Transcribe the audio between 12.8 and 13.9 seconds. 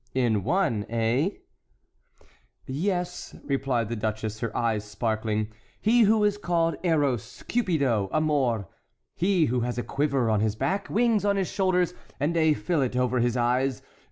over his eyes.